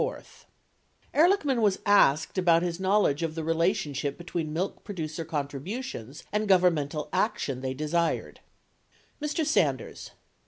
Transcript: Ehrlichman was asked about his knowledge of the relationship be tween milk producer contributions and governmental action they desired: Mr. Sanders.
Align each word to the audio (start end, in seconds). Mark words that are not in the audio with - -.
Ehrlichman 1.13 1.61
was 1.61 1.77
asked 1.85 2.39
about 2.39 2.63
his 2.63 2.79
knowledge 2.79 3.21
of 3.21 3.35
the 3.35 3.43
relationship 3.43 4.17
be 4.17 4.23
tween 4.23 4.51
milk 4.51 4.83
producer 4.83 5.23
contributions 5.23 6.23
and 6.31 6.47
governmental 6.47 7.07
action 7.13 7.61
they 7.61 7.75
desired: 7.75 8.39
Mr. 9.21 9.45
Sanders. 9.45 10.09